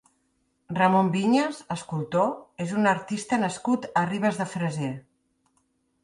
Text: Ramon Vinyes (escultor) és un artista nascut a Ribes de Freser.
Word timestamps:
Ramon 0.75 1.09
Vinyes 1.15 1.57
(escultor) 1.75 2.31
és 2.65 2.73
un 2.77 2.89
artista 2.91 3.39
nascut 3.41 3.85
a 4.01 4.03
Ribes 4.13 4.41
de 4.41 4.47
Freser. 4.55 4.89